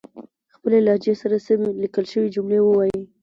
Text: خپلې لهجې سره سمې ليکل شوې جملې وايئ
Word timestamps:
خپلې 0.55 0.77
لهجې 0.85 1.13
سره 1.21 1.35
سمې 1.45 1.69
ليکل 1.81 2.05
شوې 2.11 2.29
جملې 2.35 2.59
وايئ 2.63 3.01